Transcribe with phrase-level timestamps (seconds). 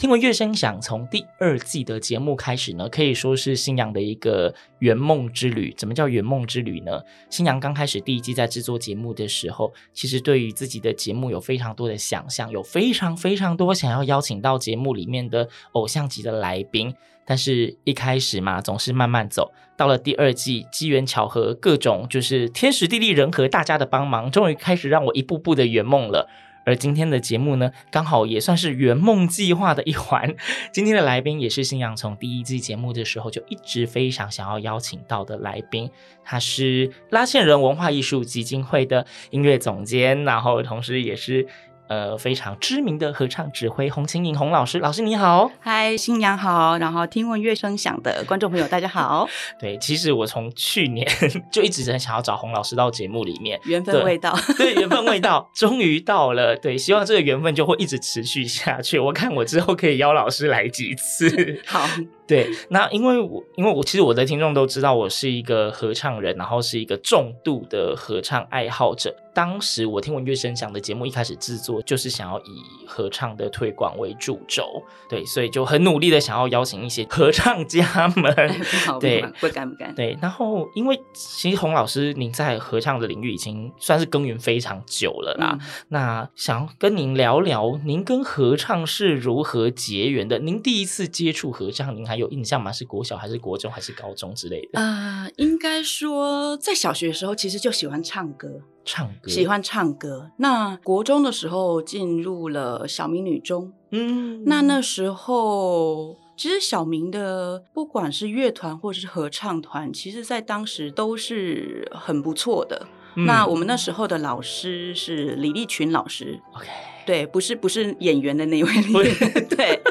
[0.00, 5.74] 听闻乐声响从第二季的节目开始呢，可以说是新阳的一个圆梦之旅。
[5.76, 7.02] 怎么叫圆梦之旅呢？
[7.28, 16.94] 新阳刚开始第一季在制作节目的时候，其实对于自己的节目有非常多的想象，有非常非常多想要邀请到节目里面的偶像级的来宾。
[17.26, 19.52] 但是，一开始嘛，总是慢慢走。
[19.76, 26.26] 到了第二季，机缘巧合，各种就是天时地利人和，大家的帮忙，终于开始让我一步步的圆梦了。
[26.64, 30.34] 而今天的节目呢，刚好也算是圆梦计划的一环。
[30.72, 35.90] 今天的来宾也是新阳从第一季节目的时候就一直非常想要邀请到的来宾，
[36.24, 41.46] 他是拉线人文化艺术基金会的音乐总监，然后同时也是。
[41.90, 51.04] 呃，非常知名的合唱指挥洪晴颖洪老师，老师你好，嗨，新娘好，然后听闻乐声响的观众朋友大家好， 对，其实我从去年
[51.50, 61.84] 就一直很想要找洪老师到节目里面，缘分未到，对，缘分未到，终于到了，对，希望这个缘分就会一直持续下去，我看我之后可以邀老师来几次， 好。
[62.30, 69.12] 对，那因为我因为我其实我的听众都知道我是一个合唱人，然后是一个重度的合唱爱好者。
[69.32, 78.34] 当时我听闻乐声响的节目一开始制作，就是想要以合唱的推广为主轴，对，所以就很努力的想要邀请一些合唱家们，
[79.00, 79.94] 对，不敢不敢。
[79.94, 90.38] 对，然后因为其实洪老师您在合唱的领域已经算是耕耘非常久了啦，嗯、那想要跟您聊聊，您跟合唱是如何结缘的？
[90.38, 92.72] 您第一次接触合唱，您还有印象吗？
[92.72, 94.80] 是国小还是国中还是高中之类的？
[94.80, 100.30] 啊、呃，应该说在小学的时候，其实就喜欢唱歌，唱歌，喜欢唱歌。
[100.38, 112.86] 那国中的时候进入了小明女中，嗯，那那时候其实小明的不管是乐团或者是合唱团，其实在当时都是很不错的。
[113.16, 116.66] 嗯、那我们那时候的老师是李立群老师，OK，
[117.04, 118.72] 对，不是不是演员的那位，
[119.50, 119.82] 对。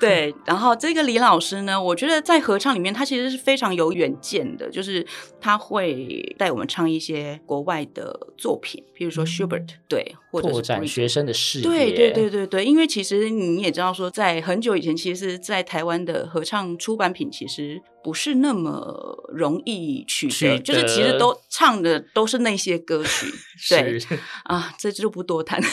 [0.00, 5.06] 对，然后这个李老师呢，我觉得在合唱里面，他其实是非常有远见的，就是
[5.40, 11.64] 他会带我们唱一些国外的作品，比如说 Schubert，对，或者是拓展学生的视野。
[11.64, 23.26] 对对对对对，因为其实你也知道说，在很久以前，其实，在台湾的合唱出版品其实不是那么容易取得，得就是其实都唱的都是那些歌曲。
[23.68, 23.98] 对
[24.44, 25.60] 啊，这就不多谈。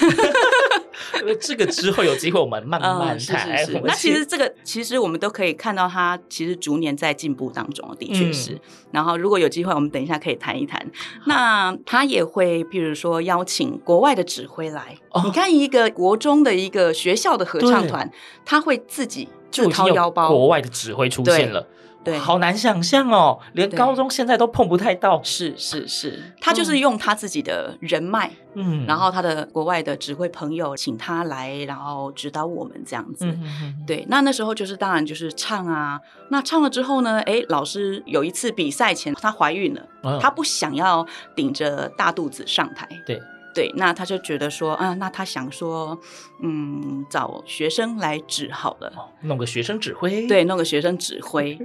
[1.39, 3.19] 这个之后有机会我们慢慢谈。
[3.19, 8.53] 是是是，那其实这个其实我们都可以看到，它其实逐年在进步当中，的确是。
[8.53, 8.59] 嗯、
[8.91, 10.85] 然后如果有机会，我们等一下可以谈一谈。
[11.25, 14.97] 那他也会，譬如说邀请国外的指挥来。
[15.11, 18.11] 哦、你看，一个国中的一个学校的合唱团，
[18.45, 21.67] 他会自己自掏腰包，国外的指挥出现了。
[22.07, 25.21] 对，好难想象哦，连高中现在都碰不太到。
[25.23, 33.25] 是是是，他就是用他自己的人脉，嗯，然后他的国外的指挥朋友请他来，然后指导我们这样子。
[33.25, 42.87] 嗯、哼哼对，那那时候就是当然就是唱啊，那唱了之后呢，哎，老师有一次比赛前她怀孕了，哦、她不想要顶着大肚子上台。
[43.05, 43.21] 对。
[43.57, 45.99] 对，那他就觉得说，啊，那他想说，
[46.43, 51.57] 嗯，找学生来指好了，弄个学生指挥，对，弄个学生指挥。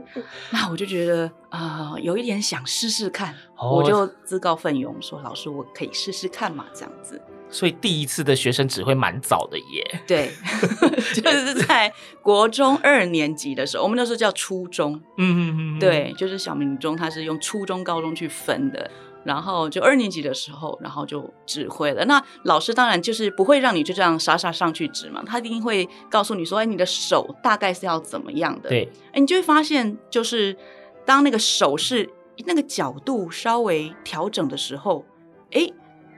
[0.50, 7.20] 那我就觉得啊、呃，有一点想试试看，哦、我就自告奋勇说，老师，我可以试试看嘛，这样子。
[7.50, 10.30] 所以第一次的学生指挥蛮早的耶，对，
[11.20, 11.92] 就是在
[12.22, 18.90] 国中二年级的时候，我们那时候叫初中，嗯嗯嗯，对，就是小明中，他是用初中、高中去分的。
[19.24, 22.04] 然后就二年级的时候，然后就指挥了。
[22.04, 30.56] 那老师当然就是不会让你就这样傻傻上去指嘛，他一定会告诉你说：“哎，你的手大概是要怎么样的？”对，哎，你就会发现，就是
[31.04, 32.08] 当那个手势
[32.46, 35.04] 那个角度稍微调整的时候，
[35.52, 35.68] 哎，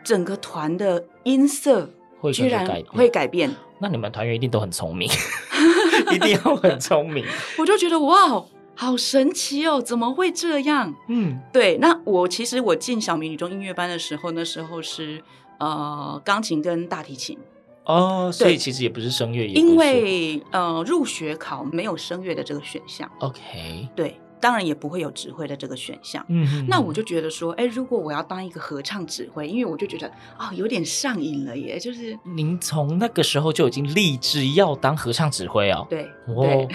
[0.03, 1.91] 整个团的音色
[2.33, 3.55] 居然会改变。
[3.81, 5.11] 那你们团员一定都很聪明。
[6.13, 7.25] 一定要很聪明。
[7.59, 10.95] 我就觉得哇，好神奇哦，怎么会这样？
[11.09, 11.79] 嗯，对。
[11.79, 15.23] 那我其实我进小明女中音乐班的时候，那时候是
[15.59, 17.39] 呃钢琴跟大提琴。
[17.85, 23.11] 哦，所以其实也不是声乐，因为呃入学考没有声乐的这个选项。
[23.19, 24.19] OK，对。
[24.41, 26.23] 当然也不会有指挥的这个选项。
[26.29, 30.07] 嗯哼，那我就觉得说，哎，如果我要当一个合唱指挥，因为我就觉得
[30.37, 31.79] 啊、哦，有点上瘾了耶。
[31.79, 35.87] 就是您从那个时候就已经立志要当合唱指挥哦。
[35.89, 36.69] 对，哦，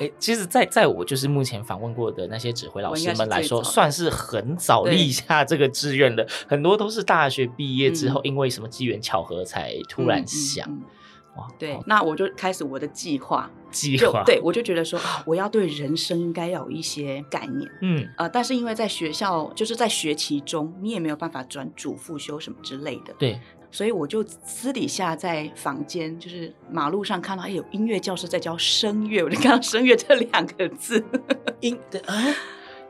[0.00, 6.26] 哎，其实在，在在我就是目前访问过的那些指挥老师们来说，是算是很早立下这个志愿的。
[6.48, 10.68] 很多都是大学毕业之后，因为什么机缘巧合才突然想。
[10.68, 10.84] 嗯嗯嗯
[11.36, 23.38] 哇，对，那我就开始我的计划，计划，对，我就觉得说啊，我要对人生应该要有一些概念，嗯，呃，但是因为在学校，就是在学期中，你也没有办法转主副修什么之类的，对，
[23.70, 31.04] 所以我就私底下在房间，就是马路上看到，哎，有音乐教室在教声乐，我就看到声乐这两个字，
[31.60, 32.14] 音的啊。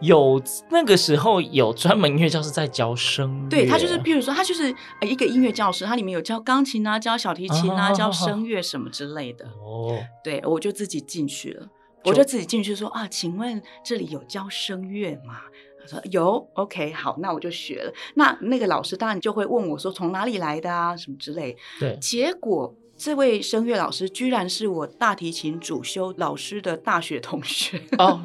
[0.01, 9.45] 有那个时候有专门音乐教室在教声乐，对，他就是，譬如说，他就是一个音乐教室，它里面有教钢琴啊，教小提琴啊，啊教声乐什么之类的。
[9.63, 11.67] 哦，对，我就自己进去了，
[12.03, 15.41] 就我就自己进去说啊，请问这里有教声乐吗？
[15.81, 17.93] 他说有，OK，好，那我就学了。
[18.15, 21.57] 那那个老师当然就会问我说从哪里来的啊，什么之类。
[21.79, 28.21] 对，结果这位声乐老师居然是我大提琴主修老师的大学同学哦。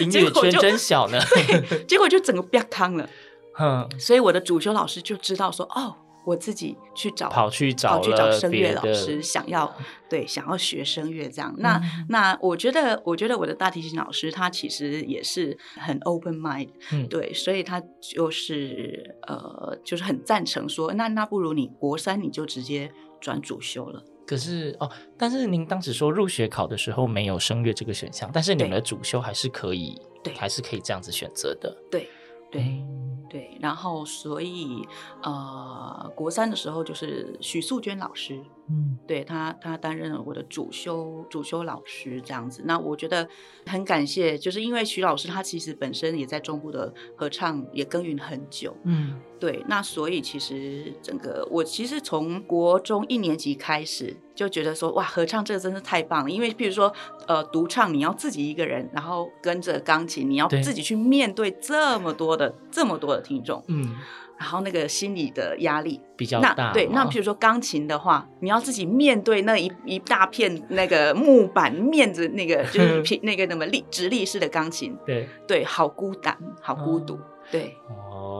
[0.00, 3.06] 音乐圈真小呢，对，结果就整个变康了，
[3.60, 9.74] 嗯，所以我的主修老师就知道说，哦，我自己去找，跑去找，跑去找声乐老师，想要
[10.08, 11.52] 对，想要学声乐这样。
[11.56, 22.90] 嗯、那那我觉得，我觉得我的大提琴老师他其实也是很 open mind，嗯，对，所以他就是呃，就是很赞成说，那那不如你国三你就直接
[23.20, 24.02] 转主修了。
[24.26, 31.76] 可是哦，但是您当时说入学考的时候没有声乐这个选项，但是你们的主修还是可以，对，还是可以这样子选择的。
[31.90, 32.08] 对，
[32.50, 33.56] 对，嗯、对。
[33.60, 34.86] 然后所以
[35.22, 42.62] 呃，国三的时候就是许素娟老师，嗯，对他，他担任了我的主修主修老师这样子。
[42.64, 43.28] 那我觉得
[43.66, 49.20] 很感谢，就是因为徐老师他其实本身也在中部的合唱也耕耘很久，嗯。
[49.40, 56.30] 对，那所以其实整个我其实从国中一年级开始就觉得说，哇，合唱这个真是太棒了。
[56.30, 56.90] 因为比如说，
[57.26, 63.96] 呃，独唱你要自己一个人，然后跟着钢琴，你要自己去面对这么多的这么多的听众，嗯，
[64.38, 66.72] 然后那个心理的压力比较大。
[66.72, 77.76] 对，那比如说钢琴的话，你要自己面对那一一大片那个木板面子，那个就是 平那个那么立直立式的钢琴，对对，好孤单，好孤独，嗯、对。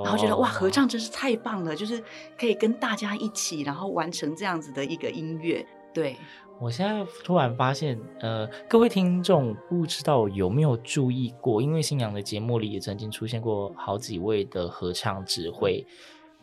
[0.05, 2.03] 然后觉得哇，合唱真是太棒了，就是
[2.39, 5.65] 可以跟大家一起，然后完成这样子的一个音乐。
[5.95, 6.17] 对，
[6.61, 15.85] 我现在突然发现，呃，各位听众不知道有没有注意过，因为新娘的节目里也曾经出现过好几位的合唱指挥。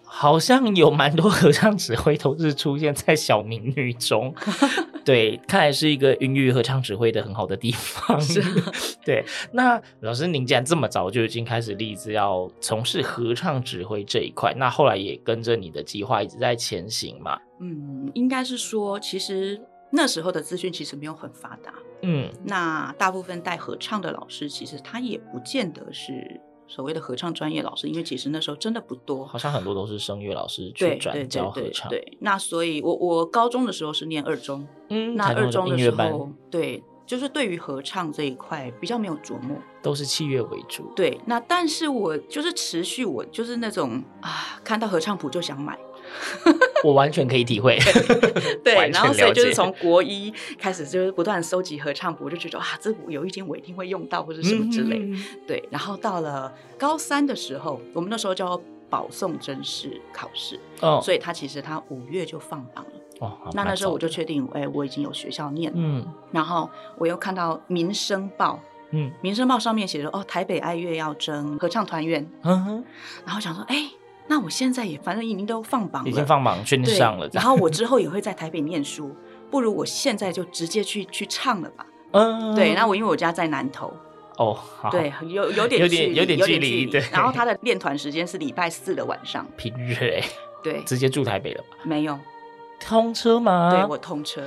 [0.04, 4.36] 好像有蛮多合唱指挥都是出现在小民女中，
[5.06, 8.20] 对，看来是一个孕育合唱指挥的很好的地方。
[8.20, 8.44] 是，
[9.06, 9.24] 对。
[9.54, 17.40] 那老师，您既然这么早就已经开始立志要从事合唱指挥这一块，那后来也跟着你的计划一直在前行嘛？
[17.62, 19.62] 嗯，应该是说，其实
[19.92, 21.74] 那时候的资讯其实没有很发达。
[22.02, 26.42] 嗯，那大部分带合唱的老师，其实他也不见得是。
[26.68, 31.90] 所谓的合唱专业老师，因为其实那时候真的不多，好像很多都是声乐老师去转教合唱。
[31.90, 40.90] 对，对，对，对，那所以我，我我高中的时候是念二中，嗯，那二中的时候，对，就是对于合唱这一块比较没有琢磨，都是器乐为主。
[40.96, 45.78] 对，那但是我就是持续，我就是那种啊，看到合唱谱就想买。
[46.84, 47.78] 我完全可以体会，
[48.64, 54.98] 对， 然后所以就是从国一开始，就是不断收集合唱谱，我就觉得啊，这有一天我一定会用到或者什么之类。
[55.00, 62.92] 嗯、对，然后到了高三的时候，我们那时候叫保送甄试考试，哦，所以他其实他五月就放榜了。
[63.20, 65.78] 哦，那那时候我就确定，哎，我已经有学校念了。
[65.80, 72.28] 嗯，然后我又看到《民生报》，嗯，《民生报》上面写着哦，台北爱乐要征合唱团员。
[72.42, 72.84] 嗯哼，
[73.24, 73.92] 然后想说，哎。
[74.32, 77.30] 那我现在也反正已经都放榜了，已经放榜圈上了。
[77.34, 79.14] 然后我之后也会在台北念书，
[79.50, 81.86] 不如我现在就直接去去唱了吧。
[82.12, 82.74] 嗯，对。
[82.74, 83.94] 那我因为我家在南投，
[84.38, 84.58] 哦，
[84.90, 86.86] 对，有有点有点，有点距离。
[86.86, 87.04] 对。
[87.12, 90.24] 然后他的练团时间是礼拜四的晚上，平日哎。
[90.64, 91.78] 对，直接住台北了吧？
[91.84, 92.18] 没有，
[92.80, 93.70] 通车吗？
[93.76, 94.42] 对，我通车。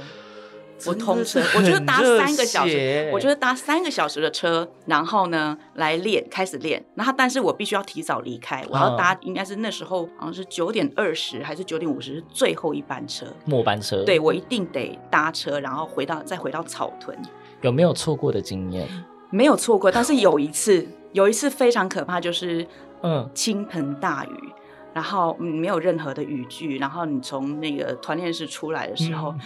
[0.87, 6.85] 我通车，我就是搭三个小时，我就是搭三个小时的车，然后呢来练，开始练。
[6.95, 14.05] 然后，但是我必须要提早离开，我要搭，应该是那时候好像是九点二十还是九点五十是最后一班车，末班车。
[14.05, 17.17] 对，我一定得搭车，然后回到再回到草屯。
[17.63, 18.87] 有没有错过的经验？
[19.31, 22.67] 没有错过，但是有一次，有一次非常可怕，就是
[23.03, 24.53] 嗯，倾盆大雨，
[24.93, 29.31] 然后没有任何的雨具，然后你从那个团练室出来的时候。
[29.31, 29.41] 嗯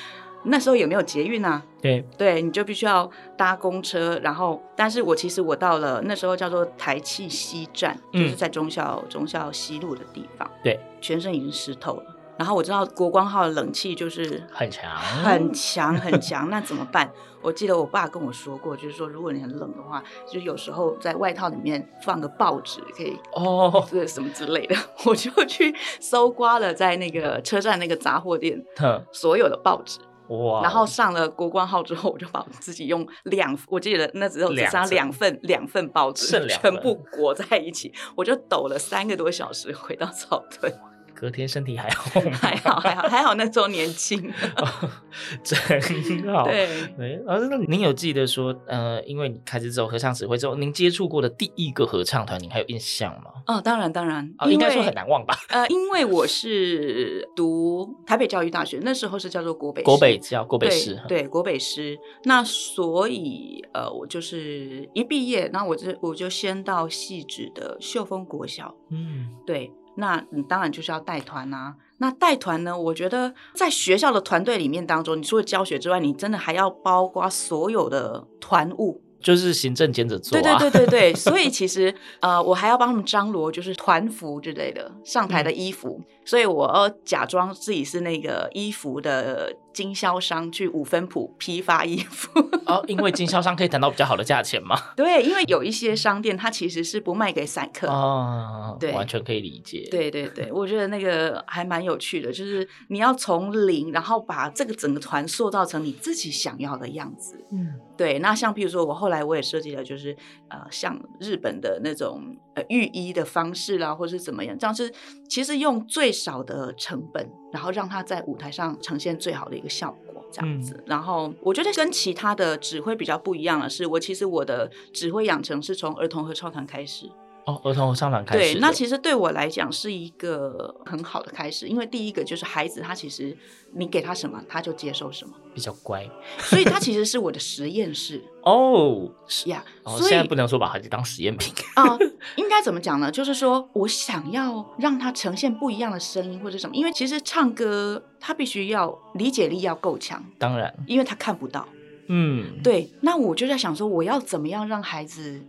[0.44, 12.14] 那时候也没有捷运啊，对对，你就必须要搭公车，然后，但是我其实我到了那时候叫做台气西站，嗯、就是在忠孝忠孝西路的地方，对，全身已经湿透了。
[12.38, 16.48] 然后我知道国光号的冷气就是很强，很强，很强。
[16.50, 17.10] 那怎么办？
[17.42, 24.76] 我记得我爸跟我说过，就是说如果你很冷的话，就有时候在外套里面放个报纸，可以哦，这什么之类的。
[25.04, 28.64] 我就去搜刮了在那个车站那个杂货店
[29.10, 29.98] 所有的报纸。
[30.28, 30.62] 哇！
[30.62, 40.72] 然后上了国光号之后，我就把我自己用两，我记得那时候只剩两份两份报纸，全部 裹在一起，我就抖了三个多小时回到草屯。
[41.18, 42.30] 隔天身体还好吗？
[42.40, 44.88] 还好，还好，还好那时候年轻，哦，
[45.42, 46.44] 真好。
[46.44, 53.32] 对，哎，老师，那您有记得说，呃，因为你开始走合唱指挥之后，您接触过的第一个合唱团，您还有印象吗？
[53.48, 55.36] 哦，当然，当然，哦，应该说很难忘吧？
[55.48, 61.98] 呃，因为我是读台北教育大学，那时候是叫做国北国北教国北师，对，国北师。
[62.22, 69.72] 那所以，呃，我就是一毕业，然后我就我就先到汐止的秀峰国小，嗯，对。
[69.98, 71.74] 那你当然就是要带团啊。
[71.98, 72.78] 那带团呢？
[72.78, 79.02] 我觉得在学校的团队里面当中，你除了教学之外，你真的还要包括所有的团务。
[79.20, 92.38] 就是行政兼着做，对对对对对， 所以其实呃，我还要帮他们张罗，就是团服之类的，上台的衣服，嗯、所以我要假装自己是那个衣服的经销商，去五分埔批发衣服。
[92.66, 94.78] 哦，因为经销商可以谈到比较好的价钱嘛。
[94.94, 99.88] 对，因为有一些商店它其实是不卖给散客哦，对，完全可以理解。
[99.90, 107.42] 对对对，我觉得那个还蛮有趣的，就是你要从零，然后把这个整个团塑造成你自己想要的样子。
[107.50, 108.20] 嗯，对。
[108.20, 109.08] 那像比如说我后。
[109.08, 110.14] 后来我也设计了，就是
[110.48, 114.92] 呃，像日本的那种呃浴衣的方式啦，或是怎么样，这样是
[115.30, 120.74] 其实用最少的成本，然后让他在舞台上呈现最好的一个效果，这样子。
[120.78, 127.10] 嗯、然后我觉得跟其他的指挥比较不一样的是，我其实我的指挥养成是从儿童合唱团开始。
[127.48, 128.52] 哦，儿童合唱团开始。
[128.52, 133.34] 对，那其实对我来讲是一个很好的开始，因为第一个就是孩子他其实
[133.72, 136.06] 你给他什么，他就接受什么，比较乖，
[136.40, 138.22] 所以他其实是我的实验室。
[138.42, 141.96] 哦，是呀，所以现在不能说把孩子当实验品啊，
[142.36, 143.10] 应该怎么讲呢？
[143.10, 151.66] 就是说我想要让他呈现不一样的声音或者什么，因为其实唱歌他必须要理解力要够强，当然，因为他看不到。
[152.08, 155.42] 嗯，对，那我就在想说，我要怎么样让孩子。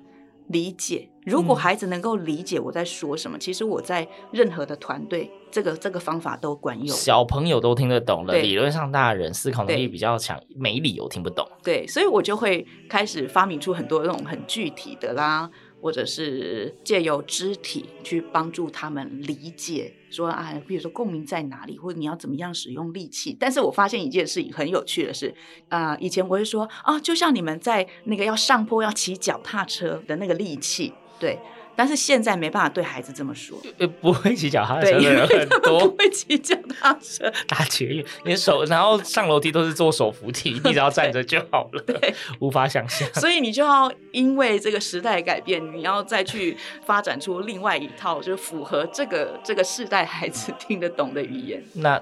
[0.49, 6.87] 理解，如果孩子能够理解我在说什么，嗯、其实我在任何的团队，这个这个方法都管用。
[6.87, 11.47] 小朋友都听得懂了，理论上大人思考能力比较强，没理由听不懂。
[11.63, 15.49] 对，所以我就会开始发明出很多那种很具体的啦。
[15.81, 23.35] 或者是借由肢体去帮助他们理解，说啊，比如说共鸣在哪里，或者你要怎么样使用力气。
[23.39, 25.33] 但是我发现一件事情很有趣的是，
[25.69, 31.37] 啊、以前我会说啊，就像你们在那个要上坡要骑脚踏车的那个力气，对。
[31.79, 43.07] 但是现在没办法对孩子这么说，呃，不会骑脚踏车的人很多，不会骑脚踏车， 打捷运，你手然后上楼梯都是坐手扶梯，你只要 站着就好了，对，无法想象。
[43.13, 51.63] 所以你就要因为这个时代改变，你要再去发展出另外一套，就是符合这个这个世代孩子听得懂的语言。
[51.75, 51.97] 那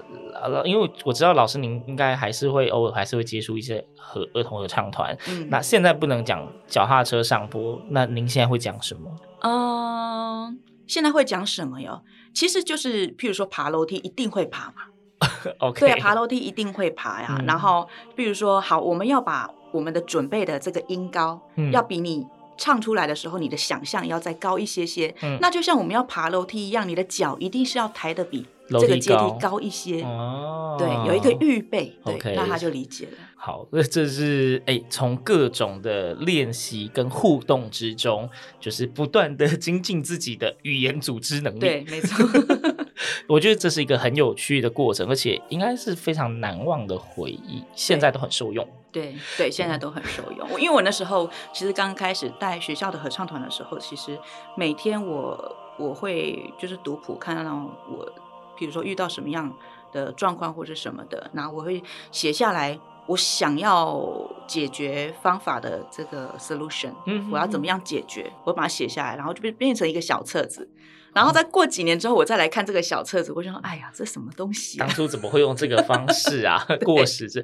[0.64, 9.10] 因为我知道老师您应该还是会偶尔还是会接触一些和儿童合唱团，嗯，那现在不能讲脚踏车上坡，那您现在会讲什么？
[9.42, 12.02] 嗯，现在会讲什么哟？
[12.32, 14.74] 其实就是，譬如说爬楼梯一定会爬嘛。
[15.58, 17.36] OK，对，爬楼梯一定会爬呀。
[17.40, 22.24] 嗯、然后，比如说，好，我们要把我们的准备的这个音高，嗯、要比你
[22.56, 25.12] 唱出来的时候，你的想象要再高一些些。
[25.22, 30.02] 嗯、那就像我们要爬楼梯一样，你的脚一定是要抬得比这个阶梯高一些。
[30.02, 33.12] 哦，对，有一个预备，对.那他就理解了。
[33.36, 38.28] 好，那这是哎，从各种的练习跟互动之中，
[38.60, 41.60] 就是不断的精进自己的语言组织能力。
[41.60, 42.26] 对，没错。
[43.28, 48.66] 我觉得这是一个很有趣的过程，而且应该是非常难忘的回忆，现在都很受用。
[48.90, 50.48] 对对，现在都很受用。
[50.60, 54.18] 因为我那时候其实刚开始带学校的合唱团的时候，其实
[54.56, 57.54] 每天我我会就是读谱，看到
[57.88, 58.12] 我
[58.58, 59.54] 比如说遇到什么样
[59.92, 62.78] 的状况或者什么的，然后我会写下来。
[63.08, 64.06] 我想要
[64.46, 68.30] 解决方法的这个 solution，嗯，我要怎么样解决？
[68.44, 70.68] 我把它写下来，然后就变变成一个小册子。
[71.14, 74.84] 然后再过几年之后，我再来看这个小册子，我就说：“哎呀，这什么东西啊？
[74.84, 76.62] 当初怎么会用这个方式啊？
[76.84, 77.42] 过时这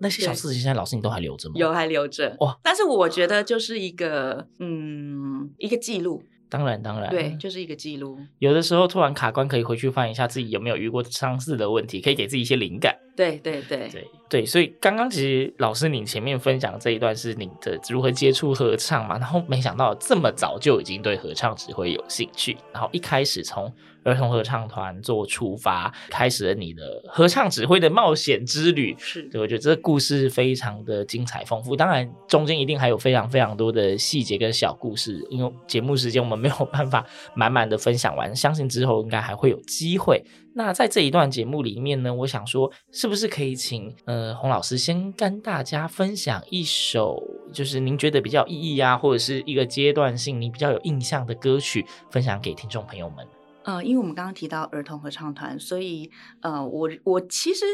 [0.00, 1.54] 那些小册子，现在老师你都还留着吗？
[1.54, 2.36] 有，还留着。
[2.40, 2.58] 哇！
[2.60, 6.24] 但是我觉得就是一个，嗯，一个记录。”
[6.58, 8.18] 当然，当然，对，就是一个记录。
[8.38, 12.96] 有的时候突然卡关，可以回去翻一下自己有没有遇过相似的问题，可以给自己一些灵感。
[13.16, 14.46] 对，对，对，对，对。
[14.46, 28.94] 所以刚刚其实老师你前面分享这一段是你的如何接触合唱嘛，然后没想到这么早就已经对合唱指挥有兴趣，然后一开始从儿童合唱团做出发，开始了你的合唱指挥的冒险之旅。
[28.98, 31.76] 是，对，我觉得这个故事非常的精彩丰富。
[31.76, 38.34] 当然，中间一定还有非常非常多的细节跟小故事，因为节目时间我们没有办法满满的分享完。
[38.34, 40.22] 相信之后应该还会有机会。
[40.56, 47.20] 那在这一段节目里面呢，我想说，是不是可以请呃洪老师先跟大家分享一首，
[47.52, 53.26] 就是您觉得比较意义啊，或者是一个阶段性你比较有印象的歌曲，分享给听众朋友们。
[53.64, 56.10] 呃，因为我们刚刚提到儿童合唱团，所以
[56.42, 57.64] 呃，我我其实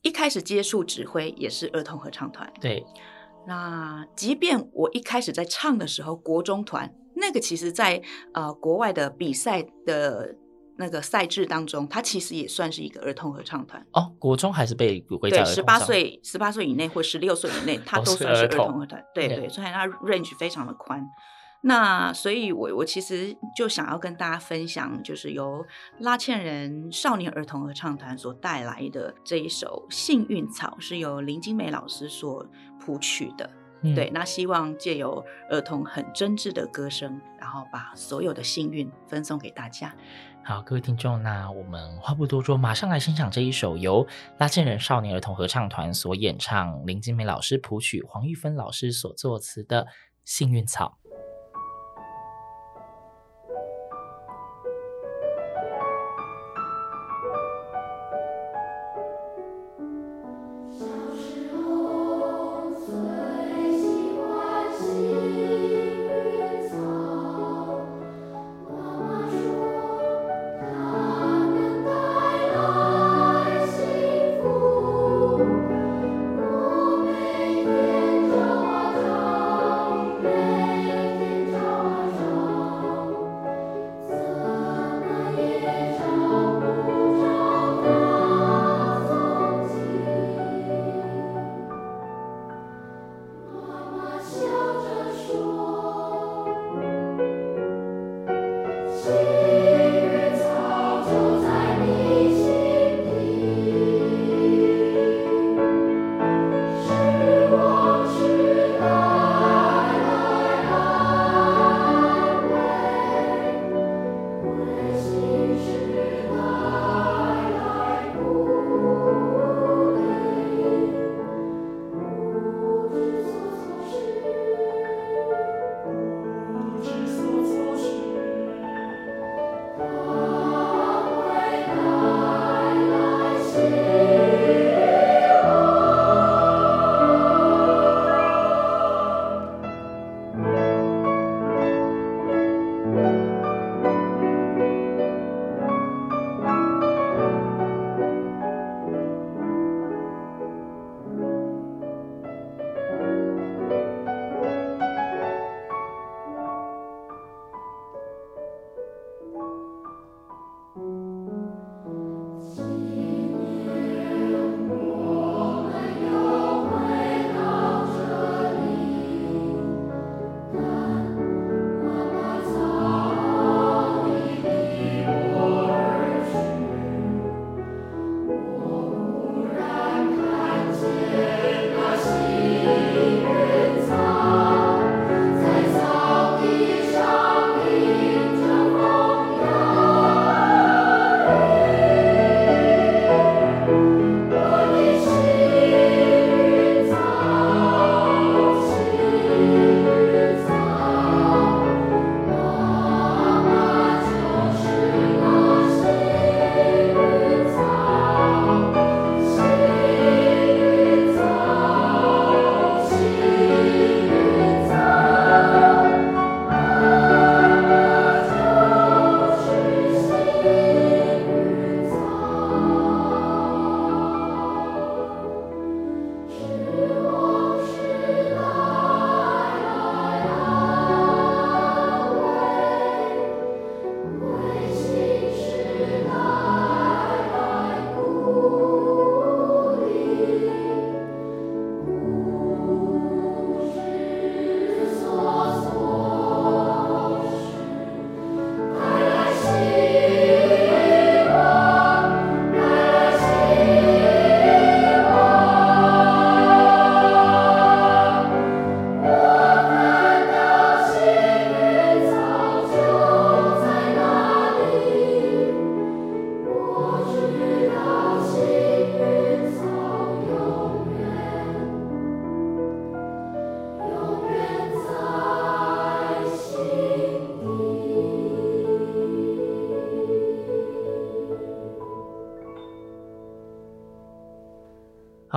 [0.00, 2.50] 一开始接触指挥也是儿童合唱团。
[2.60, 2.86] 对，
[3.46, 8.00] 那即便我一开始在唱的时候，国中团那个，其实在
[8.32, 10.34] 呃国外的比赛的
[10.80, 13.86] 那个赛制当中，它其实也算是一个儿童合唱团。
[13.92, 19.04] 哦，国中还是被归在十八岁十八岁以内或十六岁以内， 它都算是儿童合唱团。
[19.14, 21.06] 对对，所以它 range 非常的宽。
[21.62, 25.62] 那所以我，我我其实就想要跟大家分享，就是由
[25.98, 32.46] 拉纤人少年儿童合唱团所带来的这一首《幸运草》，是由林金梅老师所
[32.80, 33.50] 谱曲的。
[33.82, 39.94] 嗯、对，那希望借由儿童很真挚的歌声，然后把所有的幸运分送给大家。
[40.42, 44.04] 好，各位听众，那我们话不多说，马上来欣赏这一首由
[44.38, 49.84] 拉纤人少年儿童合唱团所演唱，林金梅老师谱曲，黄玉芬老师所作词的
[50.24, 50.98] 《幸运草》。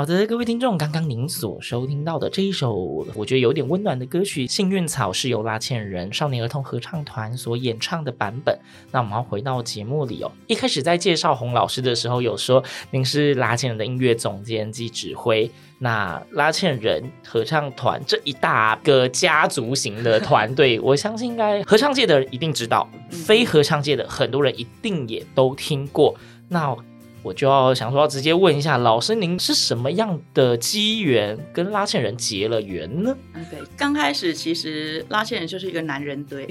[0.04, 2.76] 好的，各位听众，刚刚您所收听到的这一首，
[3.16, 8.60] 我觉得有点温暖的歌曲《幸运草》，是由拉纤人少年儿童合唱团所演唱的版本。
[8.92, 12.62] 那我们要回到节目里哦，一开始在介绍洪老师的时候，有说
[12.92, 15.50] 您是拉纤人的音乐总监及指挥。
[15.80, 26.13] 那拉纤人合唱团这一大个家族型的团队，我相信应该合唱界的人一定知道，非合唱界的很多人一定也都听过。
[26.50, 26.76] 那
[27.23, 33.15] 我就要想说，要直接问一下老师，您是什么样的机缘跟拉线人结了缘呢？
[33.33, 36.45] 嗯，对，刚开始其实拉线人就是一个男人堆，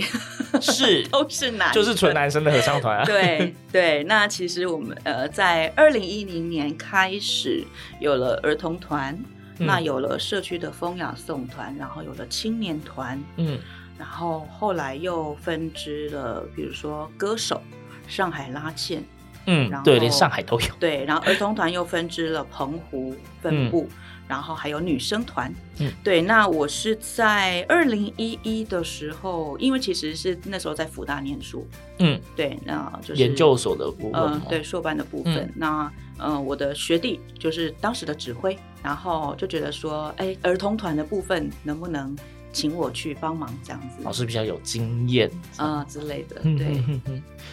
[0.62, 3.04] 是 都是男，就是纯男生的合唱团啊。
[3.06, 7.62] 对对，那其实我们呃，在二零一零年开始
[8.00, 9.14] 有了儿童团，
[9.58, 13.58] 嗯、那有了社区的风雅颂团，然后有了青年团，嗯，
[13.98, 17.61] 然后后来又分支了，比如说歌手
[18.08, 19.04] 上海拉纤。
[19.46, 20.66] 嗯，然后对，连上海都有。
[20.78, 23.96] 对，然后儿童团又分支了澎湖分部，嗯、
[24.28, 25.52] 然后还有女生团。
[25.78, 31.66] 嗯，对，那我是在二零一一的时候，因为其实是那时候在福大念书。
[31.98, 34.20] 嗯，对，那就是研究所的部分。
[34.20, 35.37] 嗯、呃，对，硕班的部分。
[35.38, 42.16] 嗯、那呃，我的学弟就是当时的指挥，然后就觉得说，哎，儿童团的部分能不能？
[42.53, 46.83] 请我去帮忙这样子，老师比较有经验啊之类的，对，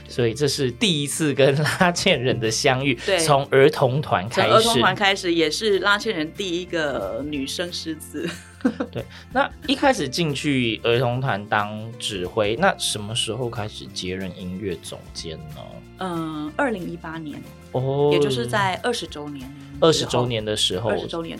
[0.07, 8.29] 所以这是第一次跟拉纤人的相遇，对，从儿童团开始，儿童团开始也是拉纤人第一个女生师资。
[8.91, 15.61] 对，那一开始进去儿童团当指挥，那什么时候开始接任音乐总监呢？
[15.99, 19.49] 嗯，二零一八年哦，也就是在二十周年。
[19.79, 20.91] 二十周年的时候，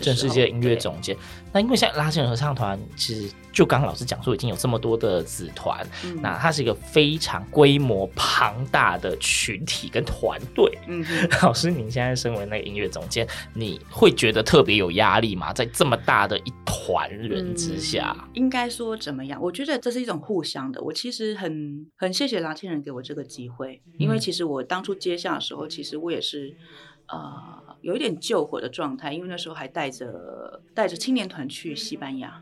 [0.02, 1.16] 正式接音乐总监。
[1.52, 10.78] 那因为像拉纤人合唱团，其实就刚刚老师讲说，已经有这么多的子团，嗯、那它是一个非常规模庞大的群体跟团队。
[10.88, 11.04] 嗯，
[11.42, 15.52] 老师，您现在身为那个音乐总监，你会觉得特别有压力吗？
[15.52, 19.42] 在这么大的一团人之下，嗯、应该说怎么样？
[19.42, 20.80] 我觉得这是一种互相的。
[20.84, 26.56] 我其实很很谢谢拉纤人给我这个机会，因为其实我当初接下的时候，其实我也是。
[27.12, 32.42] 呃，有一点救火的状态，因为那时候还带着带着青年团去西班牙。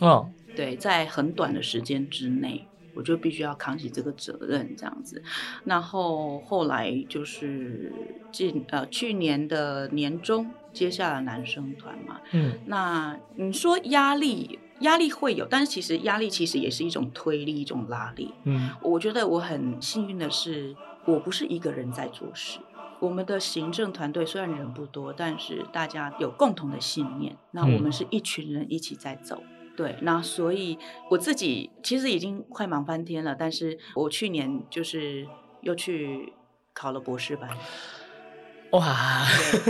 [0.00, 5.22] 哦，对，在很短的时间之内，我就必须要扛起这个责任，这样子。
[5.64, 12.20] 然后后来就是近呃去年的年中接下了男生团嘛。
[12.32, 18.34] 嗯，那你说压力压力会有，但是其实压力其实也是一种推力，一种拉力。
[18.44, 22.58] 嗯，我觉得我很幸运的是，我不是一个人在做事。
[22.98, 27.36] 我们的行政团队虽然人不多，但是大家有共同的信念。
[27.50, 29.96] 那我们是一群人一起在走，嗯、对。
[30.00, 30.78] 那所以
[31.10, 35.28] 我自己其实已经快忙翻天了，但是我去年就是
[35.60, 36.32] 又去
[36.72, 37.50] 考了博士班。
[38.72, 39.26] 哇，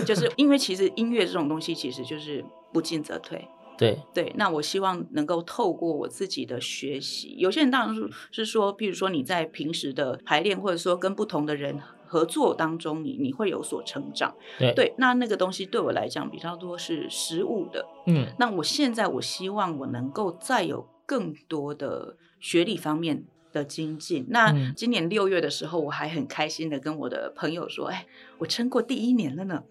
[0.07, 3.49] 就 是因为其实音乐这种东西，其实就是不进则退。
[3.77, 4.33] 对对。
[4.37, 11.81] 那我希望能够透过我自己的学习，有些人当然是是说，比如说你在平时的排练，或者说跟不同的人。
[12.07, 24.27] 合作当中你，你你会有所成长，对，对，那那个东西对我来讲比较多是实务的，嗯，那我现在我希望我能够再有更多的学历方面的精进。
[24.31, 28.07] 那今年六月的时候，我还很开心的跟我的朋友说，哎，
[28.39, 29.63] 我撑过第一年了呢，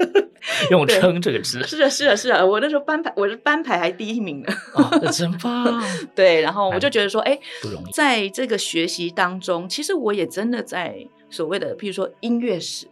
[0.70, 5.82] 用“撑”这个字，是啊，是啊，是啊，我那时候班排，我是班排还第一名呢，哦，真棒，
[6.14, 11.06] 对，然后我就觉得说，哎，不容易，在这个学习当中，其实我也真的在。
[11.28, 12.86] 所谓的，譬如说音乐史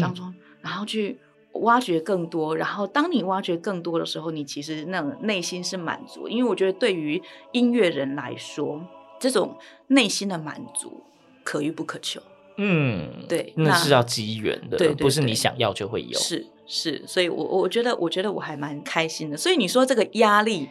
[0.00, 1.18] 当中，嗯、然后去
[1.52, 8.82] 挖掘更多，然后当你挖掘更多的时候，你其实那种内心是满足，因为我觉得对于音乐人来说，
[9.20, 9.56] 这种
[9.88, 11.02] 内心的满足
[11.44, 12.20] 可遇不可求。
[12.56, 16.18] 嗯，对，那是要机缘的，对，对，对，不是你想要就会有。
[16.18, 19.36] 是是，所以我我觉得，我觉得我还蛮开心的。
[19.36, 20.68] 所以你说这个压力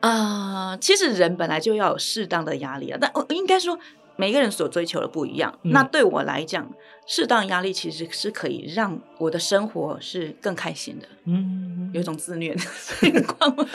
[0.00, 3.78] 啊、呃，其实人本来就要有适当的压力啊，但我应该说。
[4.16, 6.70] 每个人所追求的不一样，嗯、那对我来讲，
[7.06, 11.06] 适当压力其实是可以让我的生活是更开心的。
[11.24, 12.60] 嗯，有一种自虐的
[13.00, 13.66] 情况吗？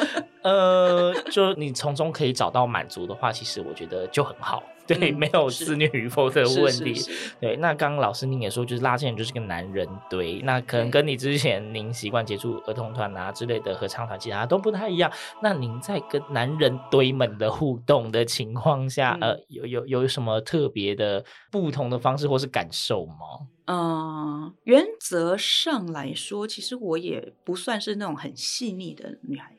[0.42, 4.64] 呃，就你从中可以找到满足的话，其实我觉得就很好。
[4.90, 7.00] 对，没有自虐与否的问题。
[7.40, 15.12] 对，那刚刚老师您也说，就是拉线就是个男人堆，那可能跟你之前您习惯接触儿童团啊之类的合唱团，其他都不太一样。
[15.44, 23.48] 那您在跟男人堆们的互动的情况下，嗯、呃，有有有什么特别的不同的方式或是感受吗？
[23.66, 29.56] 嗯、呃，原则上来说，其实我也不算是那种很细腻的女孩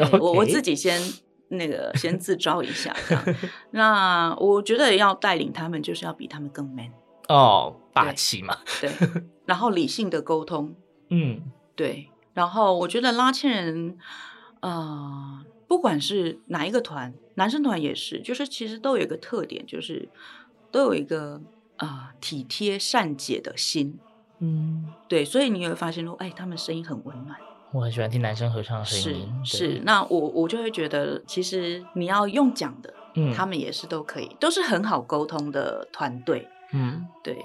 [0.18, 0.98] 我我自己先。
[1.50, 2.94] 那个先自招一下，
[3.72, 6.92] 那我觉得要带领他们，就是要比他们更 man
[7.28, 10.74] 哦，霸气嘛，对，对， 然后理性的沟通，
[11.08, 11.42] 嗯，
[11.74, 13.98] 对，然后我觉得拉纤人，
[14.60, 20.08] 呃，不管是哪一个团，男生团也是，就是其实都有一个特点，就是
[20.70, 21.40] 都有一个
[21.78, 23.98] 啊、呃、体贴善解的心。
[24.38, 27.36] 嗯，对，所以你会发现说，哎，他们声音很温暖。
[27.72, 29.44] 我很喜欢听男生合唱的声音。
[29.44, 36.48] 是是，那我我就会觉得，其实你要用讲的，嗯，他们也是都可以，都是很好沟通的团队。
[36.72, 37.36] 嗯，对。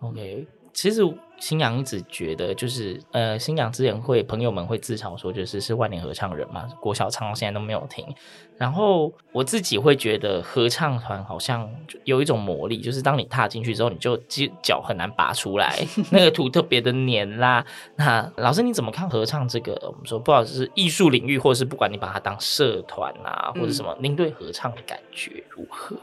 [0.00, 0.46] OK。
[0.72, 1.02] 其实
[1.42, 8.06] 星洋一直觉得，就是呃，新娘之前会朋友们会自嘲说，就是是万年合唱人嘛，国小唱到现在都没有停。
[8.56, 11.68] 然后我自己会觉得，合唱团好像
[12.04, 14.16] 有一种魔力，就是当你踏进去之后，你就
[14.62, 17.66] 脚很难拔出来， 那个土特别的黏啦。
[17.96, 19.72] 那老师你怎么看合唱这个？
[19.82, 25.96] 我们说不管是艺术领域，或者是不管你把它当社团啊，或者什么，您对合唱的感觉如何？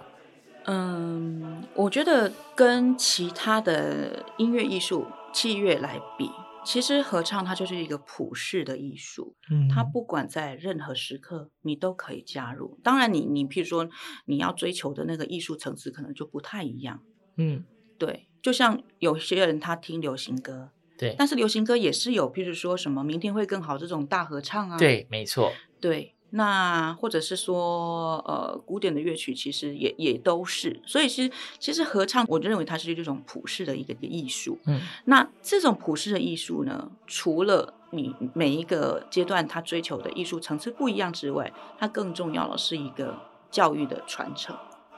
[0.66, 6.30] 嗯，我觉得跟其他的音乐艺术器乐来比，
[6.66, 9.36] 其实合唱它就是一个普世的艺术。
[9.52, 12.80] 嗯，它不管在任何时刻，你都可以加入。
[12.84, 13.90] 当然你，你你譬如说
[14.26, 17.02] 你要追求的那个艺术层次可能就不太一样。
[17.38, 17.64] 嗯，
[17.98, 24.78] 对，就像有些人他听流行歌，对，但是流行歌也是有，譬如说什么明天会更好这种大合唱啊。
[24.78, 26.16] 对，没错，对。
[26.32, 34.60] 那或者是说，呃，古典的乐曲其实也也都是，所以其实其实合唱，我就认为它是这种普世的一个一个艺术。
[34.66, 43.18] 嗯，那这种普世的艺术呢，除了你每一个阶段他追求的艺术层次不一样之外，它更重要的是一个
[43.50, 44.56] 教育的传承。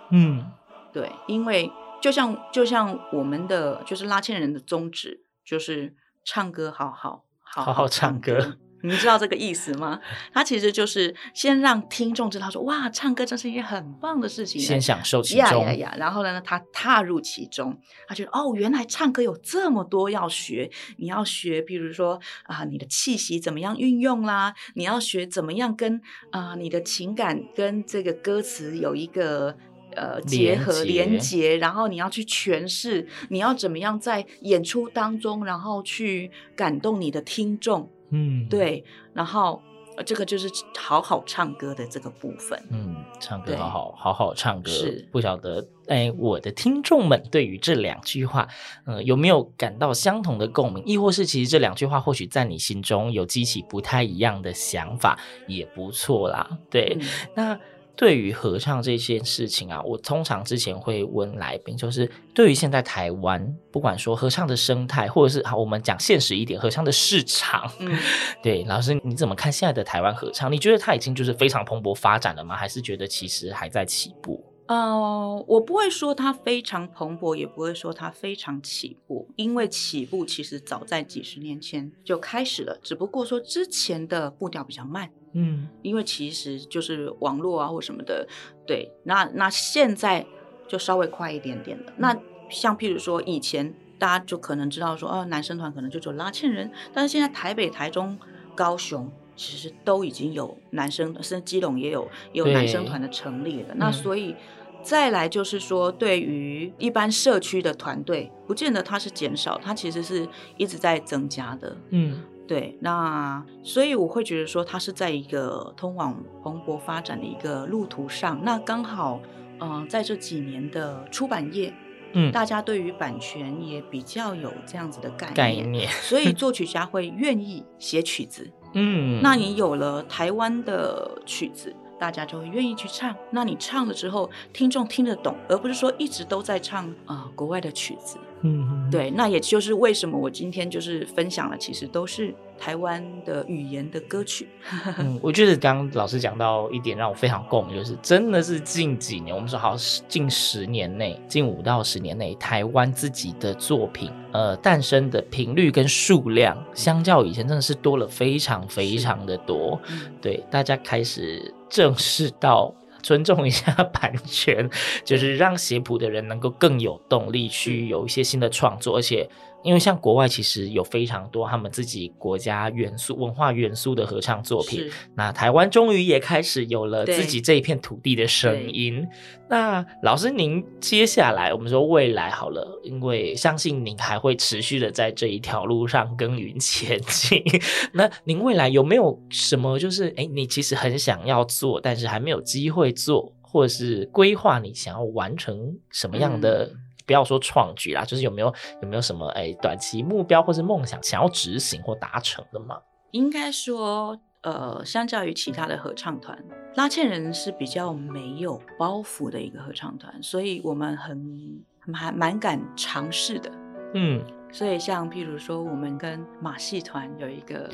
[0.09, 0.51] 嗯，
[0.91, 8.57] 对，因为就像就像我们的就是拉纤人的宗旨，就是唱歌好好好好，好唱歌。
[8.83, 9.99] 你知道这个意思吗？
[10.33, 15.63] 他其实就是先让听众知道说，哇，唱歌真是一件很棒的事情，先享受其中。
[15.63, 15.95] 呀呀呀！
[15.97, 20.69] 然后呢，他踏入其中，他觉得哦，原来唱歌有这么多要学。
[20.97, 24.53] 你要学，比如说啊，你的气息怎么样运用啦？
[24.75, 29.55] 你要学怎么样跟啊，你的情感跟这个歌词有一个
[29.95, 37.89] 呃结合连接，然后你要去诠释，你要怎么样在演出当中，然后去感动你的听众。
[38.11, 39.61] 嗯，对，然后
[40.05, 42.61] 这个就是好好唱歌的这个部分。
[42.69, 48.47] 嗯，唱歌好好好好唱歌，是不晓得哎，我的听众们对于这两句话，
[48.85, 50.83] 呃，有没有感到相同的共鸣？
[50.85, 56.57] 亦或是其实这两句话或许在你心中有激起不太一样的想法，也不错啦。
[56.69, 57.59] 对，嗯、那。
[58.01, 67.95] 对于合唱这件事情啊，我通常之前会问来宾，就是对于现在台湾，不管说合唱的生态，或者是好，我们讲现实一点，合唱的市场，嗯，
[68.41, 70.51] 对，老师你怎么看现在的台湾合唱？
[70.51, 72.55] 你觉得它已经就是非常蓬勃发展了吗？
[72.55, 74.43] 还是觉得其实还在起步？
[74.65, 85.11] 呃，我不会说它非常蓬勃，也不会说它非常起步，因为起步其实早在几十年前就开始了，只不过说之前的步调比较慢。
[85.33, 88.27] 嗯，因为其实就是网络啊或什么的，
[88.65, 90.25] 对，那那现在
[90.67, 91.93] 就稍微快一点点了。
[91.97, 92.17] 那
[92.49, 98.17] 像譬如说以前大家就可能知道说，哦，男生团可能就做拉纤人，但是现在台北、台中、
[98.55, 103.73] 高雄其实都已经有男生，甚至基隆也有也有男生团的成立了。
[103.75, 104.35] 那所以
[104.83, 111.77] 再来就是说，对于一般社区的团队，不见得它是减少，它其实是一直在增加的。
[111.89, 112.19] 嗯。
[112.47, 118.41] 对，那所以我会觉得说，它是在一个通往蓬勃发展的一个路途上。
[118.43, 119.21] 那刚好，
[119.59, 121.73] 嗯、呃，在这几年的出版业，
[122.11, 128.51] 嗯，大家对于版权也比较有这样子的概念，概念所以 作曲家会愿意写曲子。
[128.73, 133.15] 嗯，那你有了台湾的曲子，大家就会愿意去唱。
[133.29, 138.17] 那你唱了之后，听众听得懂，而不是说一直都在唱啊、呃、国外的曲子。
[138.43, 144.47] 嗯，对，那也就是为什么我今天就是分享了，其实都是台湾的语言的歌曲。
[144.97, 149.75] 嗯，我觉得刚刚老师讲到一点让我非常共鸣，就是真的是近几年，我们说好
[150.07, 159.79] 近十年内，近五到十年内，台湾自己的作品，呃，诞生的频率跟数量，相较以前真的是多了非常非常的多。
[159.91, 162.73] 嗯，对，大家开始正视到。
[163.01, 164.69] 尊重一下版权，
[165.03, 169.29] 就是让写谱的人能够更有动力去有一些新的创作，而且。
[169.63, 179.07] 因为像国外其实有非常多他们自己国家元素、文化元素的合唱作品，那台湾终于也开始有了自己这一片土地的声音。
[179.49, 187.43] 那老师，您接下来我们说未来好了，因为相信您还会持续的在这一条路上耕耘前进。
[187.93, 196.77] 那您未来有没有什么就是哎，你其实很想要做，但是还没有机会做，或者是规划你想要完成什么样的、嗯？
[197.11, 198.47] 不要说创举啦，就是有没有
[198.81, 202.79] 有没有什么哎短期目标或是梦想想要执行或达成的吗？
[203.11, 206.41] 应该说，呃，相较于其他的合唱团，
[206.75, 211.61] 拉纤人是比较没有包袱的一个合唱团，所以我们很
[211.93, 213.51] 还蛮敢尝试的。
[213.93, 217.69] 嗯，所以像譬如说，我们跟马戏团有一个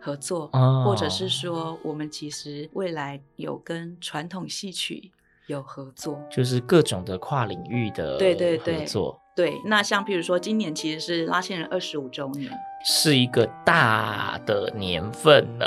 [0.00, 5.12] 合作，哦，或者是说，我们其实未来有跟传统戏曲
[5.50, 9.20] 有合作，就是各种的跨领域的对对对合作。
[9.34, 12.50] 对，那像譬如说，今年其实是拉线人二十五周年，
[12.84, 15.64] 是一个大的年份呢。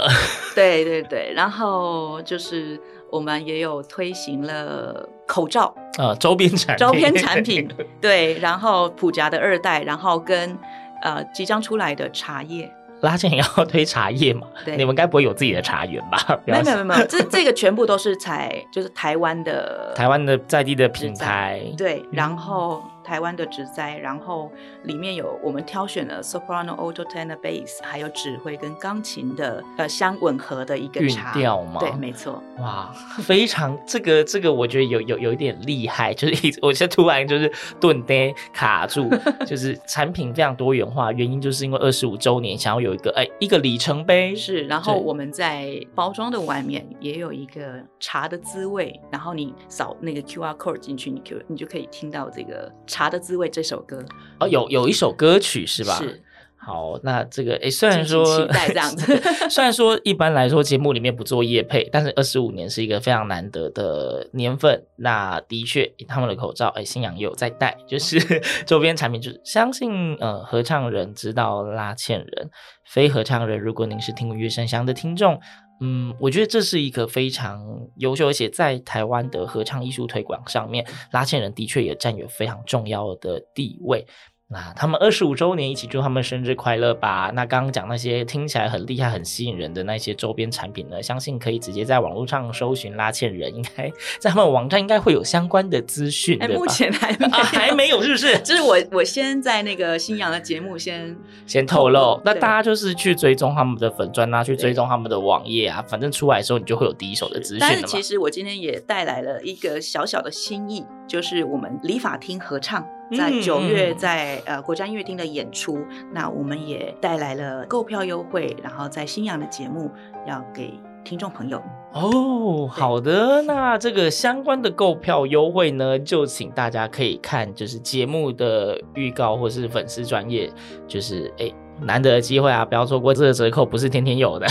[0.53, 7.67] 对对对，然后就是我们也有推行了口罩呃周边产 周边产品，
[7.99, 10.55] 对，然后普夹的二代，然后跟
[11.01, 12.71] 呃即将出来的茶叶。
[13.03, 14.47] 拉线也要推茶叶嘛？
[14.65, 16.17] 对，你们该不会有自己的茶园吧？
[16.45, 22.83] 没有没有没有，这这个全部都是采就是台湾的 台湾的在地的品牌，对，然后。
[23.03, 24.49] 嗯台湾的植栽，然后
[24.83, 31.79] 里面有我们挑选了 soprano、alto、tenor、bass，还有指挥跟钢琴的呃相吻合的一个茶调嘛？
[31.79, 32.41] 对，没错。
[32.59, 39.09] 哇，非常这个这个，我觉得有有有一点厉害，就是一我现在突然就是顿呆卡住，
[39.45, 52.71] 就是产品非常多元化，原因就是因为二十五周年想要有一个哎一个里程碑是，然后我们在包装的外面也有一个茶的滋味，然后你扫那个 QR code 进去，你就你就可以听到这个。
[52.93, 54.05] 茶的滋味这首歌
[54.39, 55.95] 哦，有有一首歌曲是吧？
[55.97, 56.21] 是。
[56.65, 64.81] 好，那这个诶，虽然说期待这样子， 虽然说一般来说节目里面不做夜配，但是二十五年是一个非常难得的年份。
[64.95, 68.17] 那的确，他们的口罩，哎，新阳也有在戴，就是
[68.65, 72.49] 周边产品，就是相信呃，合唱人知道拉纤人，
[72.85, 75.37] 非合唱人，如果您是听过乐声香的听众。
[75.85, 77.61] 嗯，我觉得这是一个非常
[77.97, 84.07] 优秀，而且在台湾的合唱艺术推广上面，拉线人的确也占有非常重要的地位。
[84.53, 87.31] 那他们二十五周年，一起祝他们生日快乐吧。
[87.33, 96.37] 那刚刚讲那些听起来很厉害、很吸引人的那些周边产品呢，相信可以直接在网络上搜寻拉纤人，应该在他们网站应该会有相关的资讯。
[96.43, 98.37] 哎，目前还没有、 啊、还没有，是不是？
[98.39, 107.59] 就是我我先在那个新阳的节目先先透露，那大家就是去追踪他们的粉砖啊，去追踪他们的网页啊，反正出来的时候你就会有第一手的资讯。
[107.59, 112.85] 但是其实我今天也带来了一个小小的心意，就是我们理法厅合唱。
[113.11, 115.77] 在九月在呃国家音乐厅的演出，
[116.11, 119.91] 那我们也带来了购票优惠，然后在新阳的节目
[120.27, 121.61] 要给听众朋友
[121.93, 122.67] 哦。
[122.67, 130.49] 好的，那这个相关的购票优惠呢，就请大家可以看就是节目的预告或是粉丝专业，
[130.87, 134.47] 就是哎难得的机会啊，不要错过这个折扣，不是天天有的。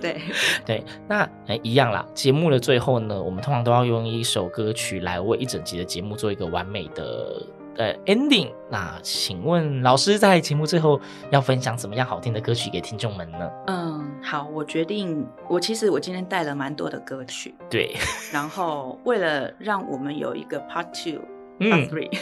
[0.00, 0.20] 对
[0.66, 2.06] 对，那哎一样啦。
[2.14, 7.42] 节目的最后呢，我们通常都要用一首歌曲来为一整集的节目做一个完美的。
[7.76, 8.52] 呃，ending。
[8.70, 13.50] 那请问老师在节目最后要分享怎么样好听的歌曲给听众们呢？
[13.66, 17.94] 嗯，好，我决定，我其实我今天带了蛮多的歌曲，对。
[18.32, 21.20] 然后为了让我们有一个 part two、
[21.60, 22.18] 嗯、part three。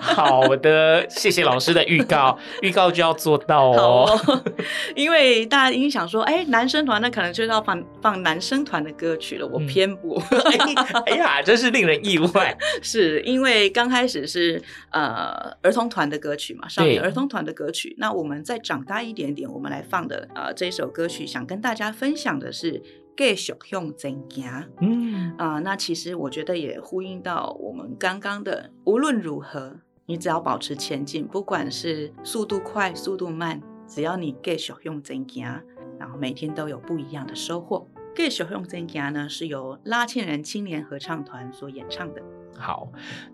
[0.00, 4.06] 好的，谢谢老师的预告， 预告就要做到哦。
[4.26, 4.44] 哦
[4.94, 10.20] 因为大家一定想说，哎，男生团那可能就要放放男生团的歌曲了，我偏不。
[10.30, 10.40] 嗯、
[11.06, 12.56] 哎呀，真是令人意外。
[12.82, 14.60] 是因为刚开始是
[14.90, 17.94] 呃儿童团的歌曲嘛，少年儿童团的歌曲。
[17.98, 22.82] 那我们再长大一点点，我们来放的呃这首歌曲，想跟大家分享的是。
[23.16, 35.62] 继续向前行，嗯啊、呃，那其实我觉得也呼应到我们刚刚的，无论如何，你只要保持前进，不管是速度快、速度慢，只要你继续向前行，
[35.98, 37.86] 然后每天都有不一样的收获。
[38.16, 42.22] 继续向前行呢，是由拉纤人青年合唱团所演唱的。
[42.56, 42.88] 好，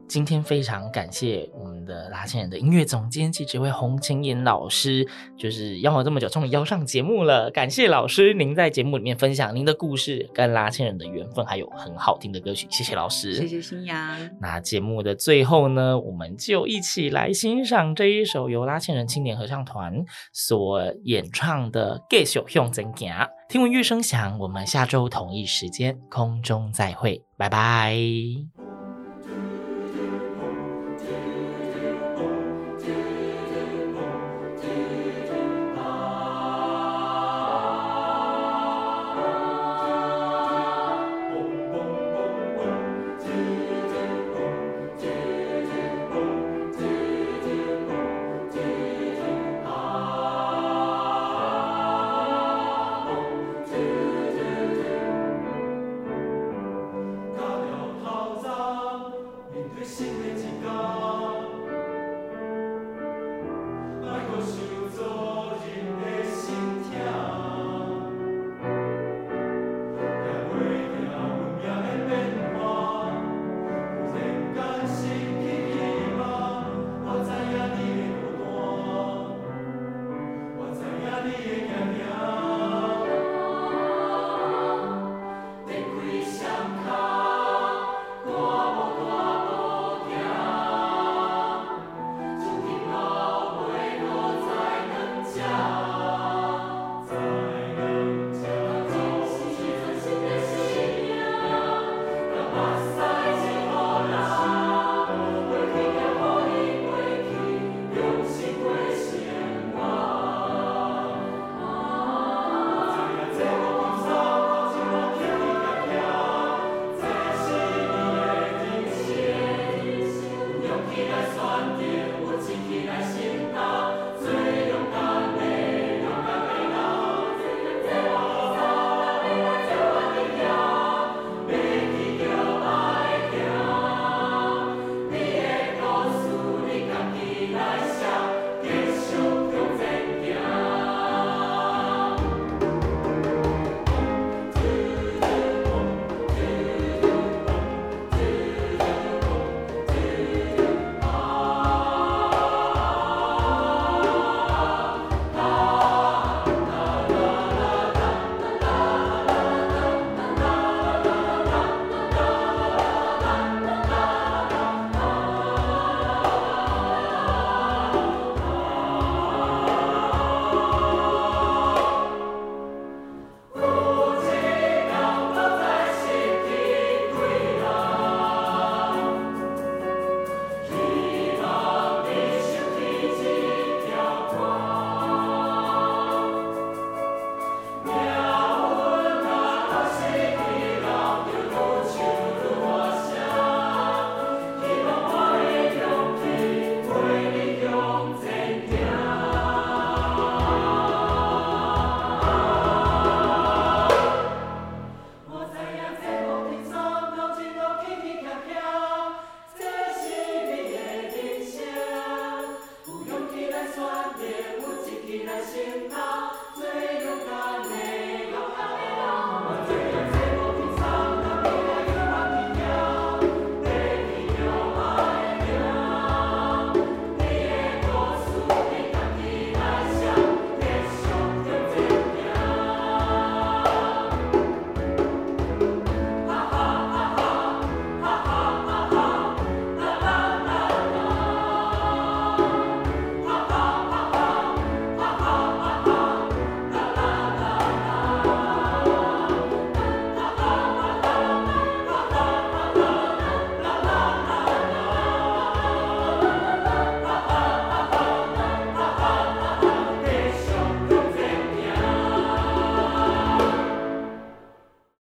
[0.08, 5.06] 今天非常感谢我们的拉纤人的音乐总监及指挥洪清妍老师，
[5.36, 7.50] 就是邀我这么久，终于邀上节目了。
[7.50, 12.66] 感谢老师，您在节目里面分享您的故事，跟拉纤人的缘分，还有很好听的歌曲。
[12.70, 14.16] 谢谢老师，谢谢新阳。
[14.40, 20.02] 那节目的最后呢，我们就一起来欣赏这一首由拉纤人青年合唱团
[20.32, 23.12] 所演唱的《继续向前行》。
[23.50, 27.96] 听闻乐声响，我们下周同一时间空中再会，拜拜。